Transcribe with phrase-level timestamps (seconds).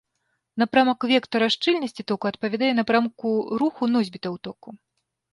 [0.61, 3.27] Напрамак вектара шчыльнасці току адпавядае напрамку
[3.63, 4.69] руху носьбітаў току.